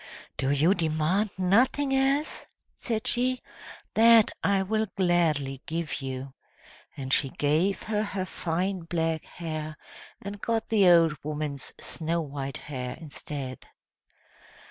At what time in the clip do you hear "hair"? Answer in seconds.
9.23-9.77, 12.57-12.97